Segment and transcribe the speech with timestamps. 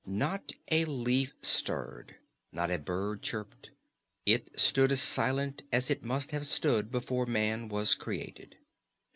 [0.07, 2.15] Not a leaf stirred,
[2.51, 3.69] nor a bird chirped.
[4.25, 8.55] It stood as silent as it must have stood before Man was created.